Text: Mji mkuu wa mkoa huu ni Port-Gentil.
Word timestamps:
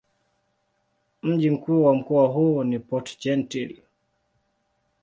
Mji 1.23 1.49
mkuu 1.49 1.83
wa 1.85 1.95
mkoa 1.95 2.27
huu 2.27 2.63
ni 2.63 2.79
Port-Gentil. 2.79 3.81